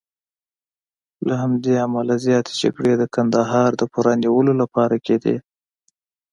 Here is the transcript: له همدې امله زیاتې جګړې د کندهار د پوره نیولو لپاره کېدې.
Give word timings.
له 1.27 1.33
همدې 1.41 1.73
امله 1.87 2.15
زیاتې 2.25 2.53
جګړې 2.61 2.93
د 2.97 3.03
کندهار 3.15 3.69
د 3.77 3.81
پوره 3.91 4.13
نیولو 4.23 4.53
لپاره 4.61 4.95
کېدې. 5.05 5.35